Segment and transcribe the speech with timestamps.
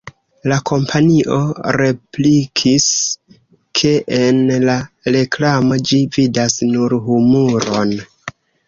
[0.51, 1.35] La kompanio
[1.81, 2.87] replikis,
[3.81, 3.93] ke
[4.23, 4.79] en la
[5.21, 7.99] reklamo ĝi vidas nur humuron.